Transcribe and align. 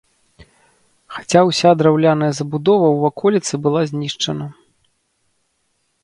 Хаця 1.17 1.41
ўся 1.49 1.69
драўляная 1.81 2.29
забудова 2.39 2.87
ў 2.93 2.97
ваколіцы 3.05 3.53
была 3.67 3.81
знішчана. 3.91 4.49